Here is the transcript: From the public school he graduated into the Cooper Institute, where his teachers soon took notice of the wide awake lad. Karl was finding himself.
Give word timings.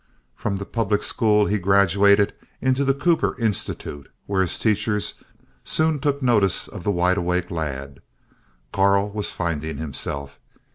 From 0.35 0.57
the 0.57 0.65
public 0.65 1.03
school 1.03 1.45
he 1.45 1.59
graduated 1.59 2.33
into 2.59 2.83
the 2.83 2.95
Cooper 2.95 3.37
Institute, 3.39 4.09
where 4.25 4.41
his 4.41 4.57
teachers 4.57 5.13
soon 5.63 5.99
took 5.99 6.23
notice 6.23 6.67
of 6.67 6.83
the 6.83 6.91
wide 6.91 7.17
awake 7.17 7.51
lad. 7.51 8.01
Karl 8.73 9.11
was 9.11 9.29
finding 9.29 9.77
himself. 9.77 10.39